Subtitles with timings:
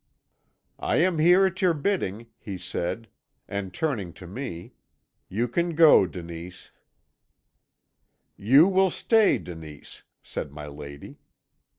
[0.79, 3.07] "I am here at your bidding,' he said,
[3.47, 4.73] and turning to me,
[5.29, 6.71] 'You can go, Denise.'
[8.35, 11.19] "'You will stay, Denise,' said my lady.